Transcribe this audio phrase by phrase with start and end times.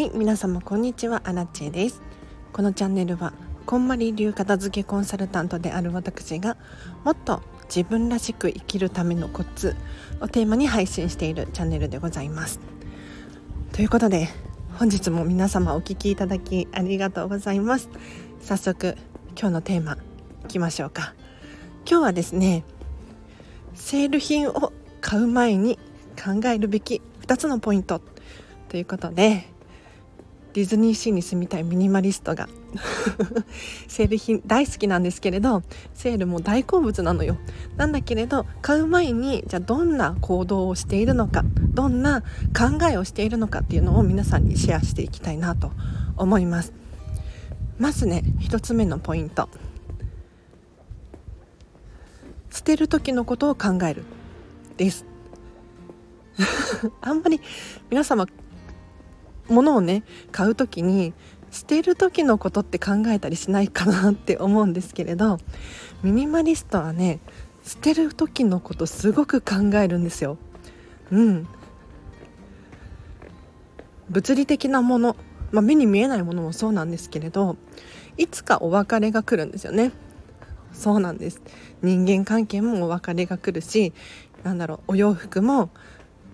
[0.00, 2.00] はい皆様こんにちはアラチェです。
[2.54, 3.34] このチャンネルは
[3.66, 6.56] こんまり流片付けコンサルタントである私が
[7.04, 9.76] もっと自分らしく生きるためのコツ
[10.22, 12.60] をテーマに配信しているチャンネルでございます。
[13.74, 14.30] ということで
[14.78, 17.90] 本日も皆様お聞きいただきありがとうございます。
[18.40, 18.96] 早速
[19.38, 19.98] 今日のテーマ
[20.44, 21.12] いきましょうか。
[21.86, 22.64] 今日はですね
[23.74, 24.72] セール品を
[25.02, 25.78] 買う前に
[26.16, 28.00] 考えるべき2つのポイント
[28.70, 29.49] ということで
[30.52, 32.48] ディズニーシーに住みたいミニマリストが。
[33.88, 37.36] セール品大好きなんですけれどセールも大好物なのよ。
[37.76, 42.22] なんだけれど買う前にじゃあどんな行動をしているのかどんな
[42.56, 45.72] 考えをしているのかっていうのを皆さんにシェアしていきたいなと
[46.16, 46.72] 思います。
[47.78, 49.48] まずね1つ目のポイント。
[52.50, 54.04] 捨てる時のことを考える
[54.76, 55.06] です。
[57.00, 57.40] あんまり
[57.90, 58.26] 皆様
[59.50, 61.12] 物をね買う時に
[61.50, 65.38] 捨てる時のことって考えたりしないかなって思うんですけれど
[66.02, 67.20] ミニマリストはね
[67.64, 70.38] 捨てる時のことすごく考えるんですよ。
[71.10, 71.48] うん
[74.08, 75.16] 物理的なもの、
[75.52, 77.56] まあ、目に見えないものもそうなんですけれど
[78.16, 79.92] いつかお別れが来るんですよね。
[80.72, 81.42] そうなんです
[81.82, 83.92] 人間関係もお別れが来るし
[84.44, 85.70] なんだろうお洋服も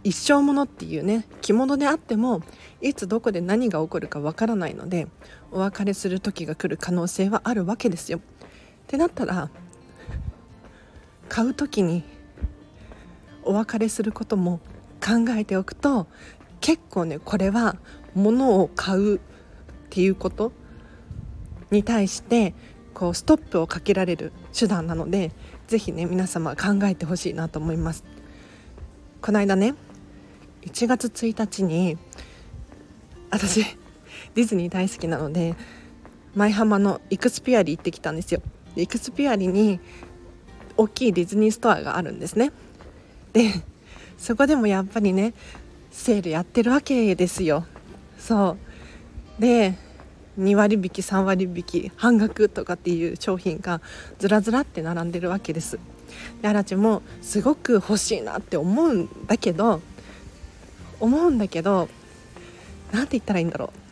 [0.07, 2.41] 一生ものっていうね着物であっても
[2.81, 5.09] いつどこで何が起こるかわからないので
[5.51, 8.19] お別れする時が来る可能性はあるわけですよ。
[8.19, 8.21] っ
[8.87, 9.51] てなったら
[11.29, 12.05] 買う時に
[13.43, 14.61] お別れすることも
[15.05, 16.07] 考えておくと
[16.61, 17.75] 結構ねこれは
[18.15, 19.21] 物を買うっ
[19.91, 20.53] ていうこと
[21.73, 22.55] に対して
[22.95, 25.33] こうストップをかけられる手段なので
[25.67, 28.05] 是非ね皆様考えてほしいなと思います。
[29.21, 29.75] この間ね
[30.67, 31.97] 1月1日に
[33.31, 33.65] 私
[34.35, 35.55] ディズニー大好きなので
[36.35, 38.43] 舞浜のイクスピアリ行ってきたんですよ。
[38.75, 39.81] でイクスピアリに
[40.77, 42.53] 大きいディズニーストアがあるんですね。
[43.33, 43.51] で
[44.19, 45.33] そこでもやっぱりね
[45.91, 47.65] セールやってるわけですよ。
[48.19, 48.57] そ
[49.39, 49.41] う。
[49.41, 49.79] で
[50.39, 53.81] 2割引き3割引き半額とかっていう商品が
[54.19, 55.79] ずらずらって並んでるわけです。
[56.43, 59.81] でアラチもすごく欲しいなって思うんだけど
[61.01, 61.89] 思うんだけど
[62.93, 63.87] 何て言ったらいいんだろう。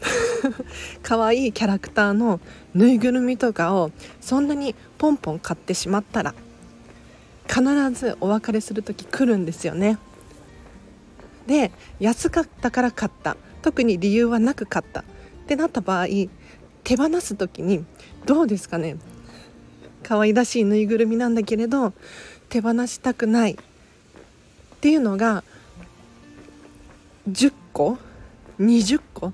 [1.03, 2.41] 可愛いキャラクターの
[2.75, 6.35] ぬいぐるみとかをそんなにポンポン買ってしまったら
[7.49, 9.99] 必ずお別れする時来るんですよね。
[11.47, 13.37] で安かったから買った。
[13.63, 15.01] 特に理由はなく買った。
[15.01, 15.05] っ
[15.47, 16.07] てなった場合
[16.85, 17.85] 手放す時に
[18.27, 18.97] どうですかね。
[20.03, 21.95] 可愛らしいぬいぐるみなんだけれど
[22.51, 23.53] 手放したくない。
[23.53, 23.57] っ
[24.81, 25.45] ていうのが
[27.29, 27.99] 10個
[28.59, 29.33] 20個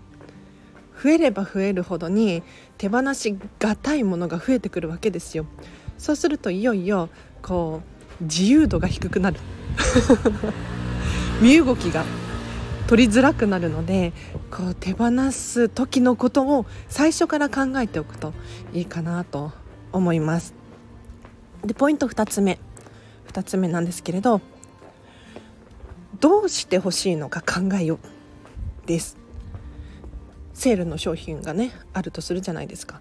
[1.03, 2.43] 増えれば増えるほどに
[2.79, 5.47] 手放しがたいものが増えてくるわけですよ。
[5.99, 7.09] そうするといよいよ
[7.43, 7.83] こ
[8.21, 9.41] う自由度が低くなる。
[11.41, 12.05] 身動きが
[12.87, 14.13] 取りづらくなるので
[14.51, 18.35] こう手放す時のことを最初から考えておくと
[18.73, 19.53] いいかなと
[19.93, 20.55] 思います。
[21.65, 22.59] でポイント2つ目。
[23.33, 24.41] 2つ目なんですけれど
[26.21, 27.99] どうしてほしいのか考えよ
[28.85, 29.17] うです。
[30.53, 33.01] セールの商品がねあるとするじゃないですか。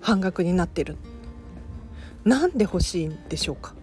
[0.00, 0.96] 半額になってる。
[2.24, 3.74] なんで欲しいんでしょうか。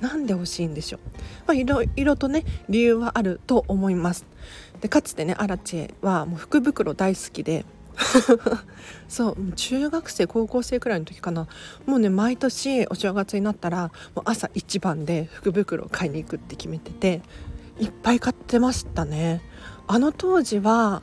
[0.00, 1.00] なんで欲しいんでしょう、
[1.46, 4.24] まあ、いろいろとね理由はあると思います。
[4.80, 7.64] でかつてねアラチェはもう福袋大好きで
[9.08, 11.46] そう中学生高校生くらいの時かな。
[11.86, 17.22] もうね毎年お正月になったらもう朝一番で福袋を買いに行くって決めてて
[17.78, 19.42] いっぱい買ってましたね。
[19.86, 21.02] あの当時は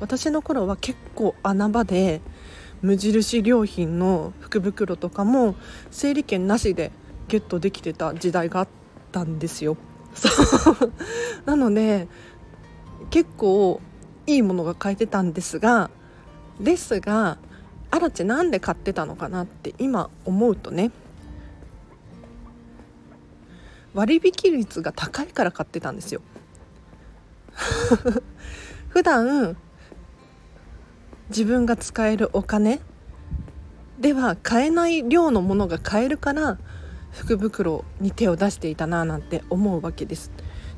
[0.00, 2.20] 私の頃は結構穴場で
[2.82, 5.54] 無印良品の福袋とかも
[5.90, 6.92] 整理券なしで
[7.28, 8.68] ゲットできてた時代があっ
[9.12, 9.76] たんですよ。
[11.44, 12.08] なので
[13.10, 13.80] 結構
[14.26, 15.90] いいものが買えてたんですが
[16.60, 17.38] ですが
[17.90, 20.90] アラチなんで買ってたのかなって今思うとね。
[23.94, 26.20] 割引率が高いから買ってたんですよ。
[28.90, 29.56] 普段
[31.30, 32.80] 自分が使えるお金
[33.98, 36.58] では買えない量のものが買えるから
[37.10, 40.30] 福袋に手を出していたななんて思うわけです。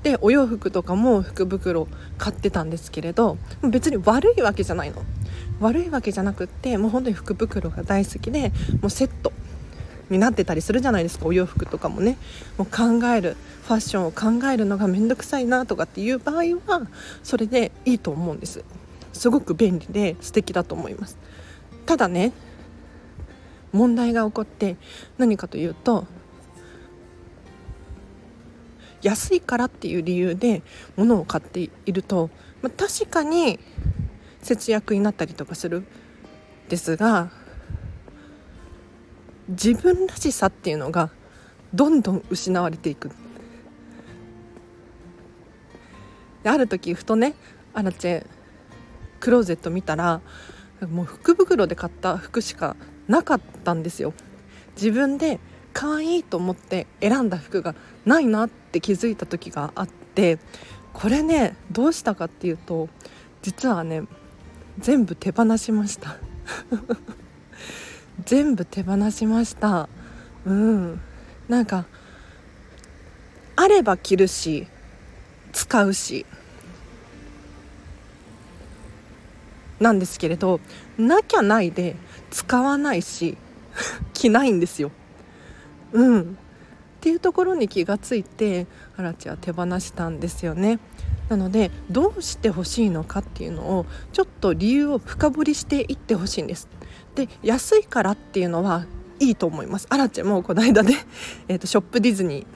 [0.03, 5.03] でお洋服とかも福袋買ってたんですけれど別に悪いわけじゃないの。
[5.61, 9.33] 悪いわけじゃなくってもう本当に福袋が大好きでもうセット
[10.09, 12.17] になってたりするじゃないですかお洋服とかもね。
[12.57, 16.37] もう考えるファッションを考えるのが面倒くさいなとかっていう場合
[16.67, 16.87] は
[17.23, 18.65] それでいいと思うんです。
[19.13, 21.19] すごく便利で素敵だと思います。
[21.87, 22.33] ただね
[23.73, 24.77] 問題が起こって
[25.19, 26.07] 何かというと
[29.03, 30.63] 安いからっていう理由で
[30.97, 32.31] 物を買っていると、
[32.63, 33.59] まあ、確かに
[34.43, 35.85] 節約になったりとかする
[36.69, 37.31] ですが
[39.49, 41.11] 自分らしさっていうのが
[41.73, 43.11] どんどん失われていく。
[46.45, 47.35] ある時ふとね
[47.75, 48.27] アラチェ
[49.21, 50.21] クローゼット見たら
[50.91, 54.15] もう福袋で買った服しかなかったんですよ。
[54.77, 55.41] 自分で
[55.73, 57.75] 可愛いと思って選んだ服が
[58.07, 60.39] ないなっって気づいた時があって
[60.93, 62.89] これねどうしたかっていうと
[63.43, 64.03] 実はね
[64.79, 66.17] 全部手放しました。
[68.25, 69.89] 全部手放しました。
[70.45, 71.01] うん。
[71.49, 71.87] なんか
[73.57, 74.69] あれば着るし
[75.53, 76.27] 使うし
[79.81, 80.61] なんですけれど
[80.99, 81.97] なきゃないで
[82.31, 83.37] 使わないし
[84.13, 84.91] 着ないんですよ。
[85.93, 86.39] うん、
[86.99, 88.67] っていうところに気がついて
[88.97, 90.81] アラチは手放したんですよね。
[91.29, 96.67] なのでどうしてほしいのかっていうのをちょっと理由を深掘りしていってほしいんです。
[97.15, 98.87] で安いからっていうのは
[99.21, 99.87] いいと思います。
[99.91, 100.97] アラチェもこの間ね、
[101.47, 102.47] えーと、ショップディズニー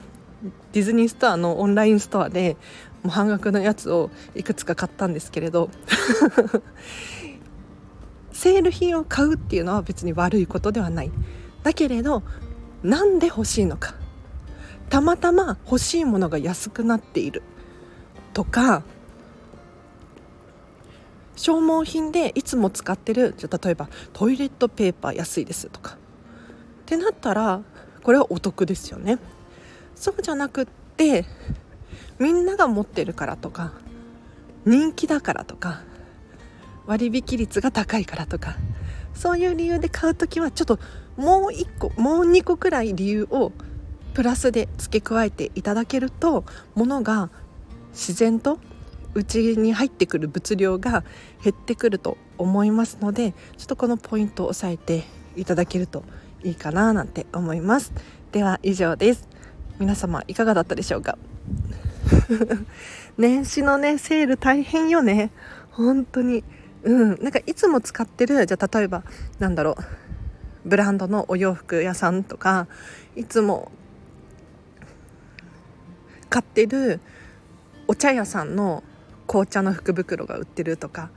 [0.73, 2.57] ディズニーストアのオンラインストアで
[3.01, 5.69] もう半額のやつをいくつか買ったんですけれど
[8.33, 11.11] セール品を買うっていうのは別に悪いことではない
[11.63, 12.23] だけれど
[12.81, 13.95] なんで欲しいのか
[14.93, 17.41] たまたま欲しいものが安くなっている。
[18.31, 18.83] とか
[21.35, 25.67] 消耗品でいつも使ってるじゃ例えばトイレットペーパー安いです。
[25.71, 25.93] とか。
[25.93, 25.97] っ
[26.85, 27.63] てなったら
[28.03, 29.17] これはお得ですよね。
[29.95, 30.65] そうじゃなくっ
[30.95, 31.25] て
[32.19, 33.35] みんなが持ってるから。
[33.35, 33.71] とか。
[34.63, 35.43] 人気だから。
[35.43, 35.81] とか。
[36.85, 38.27] 割引率が高いから。
[38.27, 38.57] とか。
[39.15, 40.77] そういう理由で買う時はちょっと
[41.17, 43.51] もう1個もう2個くらい理由を
[44.13, 46.45] プラスで付け加えていただけると
[46.75, 47.29] 物が
[47.91, 48.59] 自然と
[49.15, 51.03] うちに入ってくる物量が
[51.43, 55.03] 減ってくると思いますのでちょっとこのポイントを押さえて
[55.35, 56.03] いただけると
[56.43, 57.93] いいかななんて思います。
[58.31, 59.27] では以上です。
[59.79, 61.17] 皆様いかがだったでしょうか？
[63.17, 65.31] 年始のねセール大変よね。
[65.71, 66.43] 本当に。
[66.83, 67.23] うん。
[67.23, 69.03] なんかいつも使ってるじゃあ例えば
[69.39, 69.75] なんだろう。
[70.65, 72.67] ブランドのお洋服屋さんとか
[73.15, 73.71] いつも
[76.33, 76.99] 買ってる
[77.87, 78.81] お茶屋さんの
[79.27, 81.11] 紅茶の福袋が売ってるとか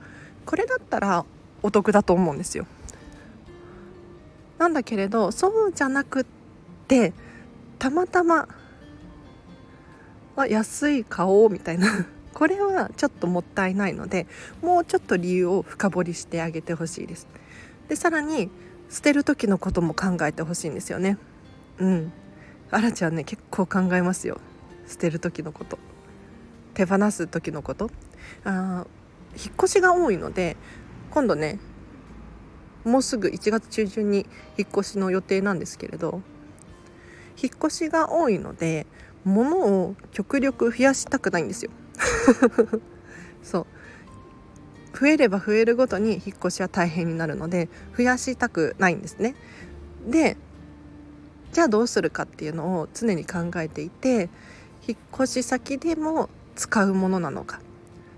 [0.45, 1.25] これだったら
[1.63, 2.67] お得だと思うんですよ。
[4.59, 6.25] なんだけれどそうじゃなくっ
[6.87, 7.15] て
[7.79, 8.47] たまたま
[10.37, 11.89] あ安い買おうみたいな
[12.35, 14.27] これはちょっともったいないので
[14.61, 17.27] もうちょっと理由を深掘りしてあげてほしいです。
[17.89, 18.51] でさらに
[18.91, 21.17] 捨てる時のことも考えてほしいんですよね。
[21.79, 22.13] うん。
[22.71, 24.39] あらちゃんね結構考えますよ。
[24.87, 25.79] 捨てる時のこと。
[26.75, 27.91] 手放す時のこと。
[28.45, 28.87] あ
[29.37, 30.57] 引っ越しが多いので
[31.11, 31.59] 今度ね
[32.85, 36.23] もうすぐ1月中旬に引っ越しの予定なんですけれど
[37.41, 38.87] 引っ越しが多いので
[39.25, 41.71] 物を極力増やしたくないんですよ。
[43.43, 43.67] そう。
[44.99, 49.35] 増えれば増えるごとに引っ越しは大変になるので増やしたくないんですね。
[50.07, 50.37] で
[51.53, 54.31] じゃあどうするかっていうのを常に考えていて
[54.87, 57.61] 引っ越し先でも使うものなのか。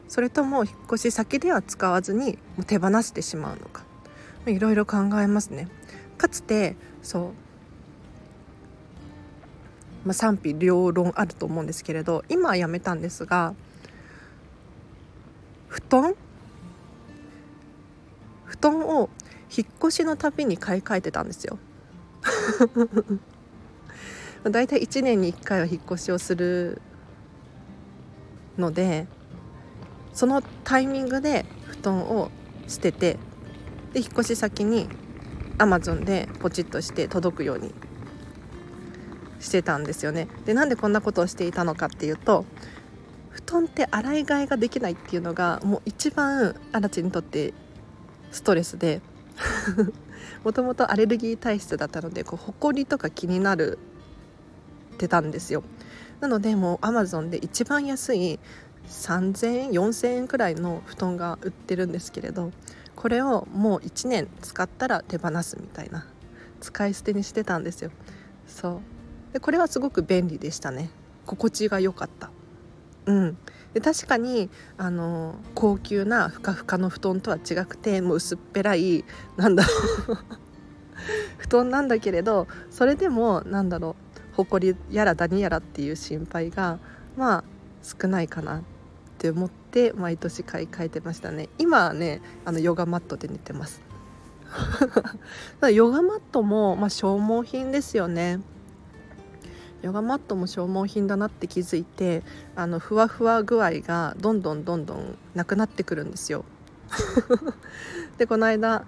[0.08, 3.84] それとも引っ越し先では使わずに手放してしまうのか。
[4.46, 5.68] いろいろ考えますね。
[6.16, 7.32] かつてそ
[10.04, 13.54] う、まあ、賛否両論あると思うんですけれど今はやめたんですが
[15.68, 16.14] 布団？
[18.46, 19.10] 布団を
[19.54, 21.58] 引っ越しのたびに買い替えてたんですよ。
[24.44, 26.80] だいたい1年に1回は引っ越しをする
[28.56, 29.06] ので
[30.12, 32.30] そのタイミングで布団を
[32.66, 33.18] 捨てて
[33.92, 34.88] で引っ越し先に
[35.58, 37.74] アマゾンでポチッとして届くように
[39.40, 40.28] してたんですよね。
[40.44, 42.44] でなんでこんなことをしていたのかっていうと
[43.30, 47.54] 布団って洗い替えができないっていうのがもう一番アラチにとって
[48.30, 49.00] ストレスで
[50.44, 53.78] もともとアレルギー体質だったのでこうほこりとか気になる
[54.98, 55.62] ってたんですよ。
[56.20, 58.40] なのでもうアマゾンで一番安い
[58.88, 62.50] 3000円4000円くらいの布団が売ってるんですけれど
[62.96, 66.06] これをもう1年使ったら手放すみたいな
[66.60, 67.92] 使い捨てにしてたんですよ。
[68.48, 68.80] そ
[69.30, 69.32] う。
[69.32, 70.90] でこれはすごく便利でしたね。
[71.24, 72.30] 心地が良かった。
[73.06, 73.38] うん。
[73.74, 79.04] で確かにあの高級なふかふかの布団とは違くてもう薄っぺらい
[79.36, 80.18] なんだろう。
[81.38, 84.07] 布団なんだけれどそれでもなんだろう。
[84.38, 86.78] ほこりやらダニやらっていう心配が
[87.16, 87.44] まあ
[87.82, 88.62] 少ないかなっ
[89.18, 91.48] て思って毎年買い替えてましたね。
[91.58, 93.82] 今はねあのヨガマットで寝てます。
[95.74, 98.38] ヨガマットも、まあ、消耗品ですよね。
[99.82, 102.22] ヨガマットも消耗品だなって気づいて
[102.54, 106.44] あのふわふわ具合がどんどんどんどんなくなってくるんですよ。
[108.18, 108.84] でこの間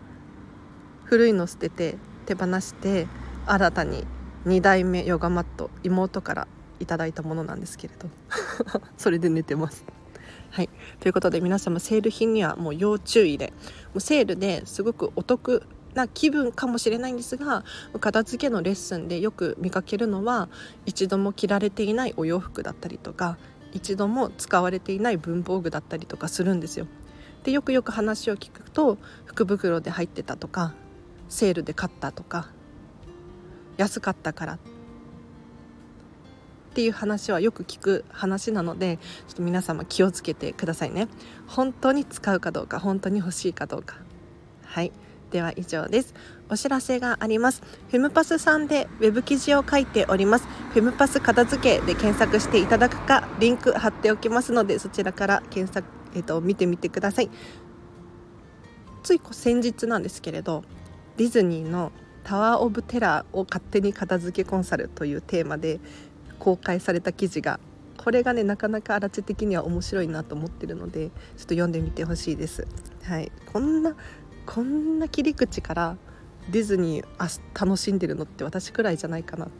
[1.06, 3.08] 古いの捨てて手放して
[3.46, 4.06] 新たに
[4.46, 8.08] 2代目ヨガマット妹からいただいたものなんですけれど。
[8.96, 9.84] それで寝てます。
[10.50, 10.68] はい、
[10.98, 13.52] ということで皆様セール品にはもう要注意で
[13.92, 15.62] もうセールですごくお得
[15.94, 17.64] な気分かもしれないんですが
[18.00, 20.48] 片付けのレッスンでよく見かけるのは
[20.86, 23.38] 一度も着られていないお洋服だったりとか
[23.72, 26.86] 一度も使われていない文房具だったりとかするんですよ。
[27.44, 30.74] でよくよく話を聞くと福袋で入ってたとか
[31.28, 32.50] セールで買ったとか
[33.80, 34.54] 安かったから。
[34.54, 34.58] っ
[36.72, 41.08] ていう話はよく聞く話なのでちょっと皆様気をつけてくださいね。
[41.46, 43.96] 本当に使うかどうか本当に欲しいかどうか。
[44.64, 44.92] はい。
[45.30, 46.14] では以上です。
[46.50, 47.62] お知らせがあります。
[47.90, 50.46] フェムパスさんでウェブ記事を書いております。
[50.72, 57.30] フェムパス片付けで検索していただくかリンク貼っておきますのでそちらから検索えっ、と見てみてください。
[59.02, 60.62] つい先日なんですけれど
[61.16, 61.90] ディズニーの
[62.24, 65.80] タワー・オブ・テラーを勝手に片付けコンサルというテーマで
[66.38, 67.60] 公開された記事が
[67.96, 72.66] これがねなかなか荒地的には面白いなと思ってるのでちょっと読んでみてほしいです。
[73.02, 73.94] はい、こんな
[74.46, 75.96] こんな切り口から
[76.50, 79.50] ディズニーあ楽しんでるのって私くらいじゃないかなっ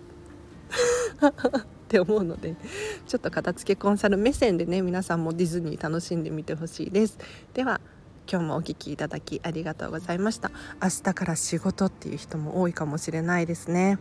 [1.88, 2.57] て思うので
[3.07, 7.19] ちょっと片付けコンサル目線でね皆さんもディズニー楽しんでみてほしいです。
[7.52, 7.81] では
[8.30, 10.52] 今日もお聴きいただきありがとうございました。
[10.80, 13.99] 明日から仕事っていう人も多いかもしれないですね。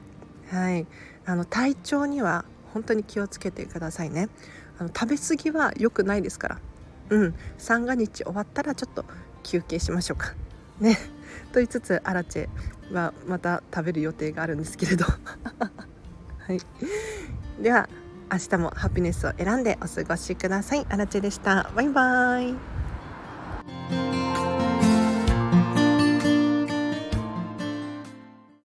[0.51, 0.85] はい。
[1.25, 4.29] あの体調には本当に気をつけてくださいね。
[4.77, 6.59] あの食べ過ぎは良くないですから。
[7.09, 7.35] うん。
[7.57, 9.03] 三が日終わったらちょっと
[9.41, 10.35] 休憩しましょうか。
[10.79, 10.95] ね。
[11.51, 15.05] と言いつつアラチェはまた食べる予定があるんですけれど。
[16.37, 16.59] はい。
[17.59, 17.89] では
[18.31, 20.85] 明日もハピネスを選んでお過ごしください。
[20.87, 21.71] アラチェでした。
[21.75, 22.78] バイバーイ。